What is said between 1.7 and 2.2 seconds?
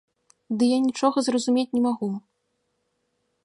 не магу!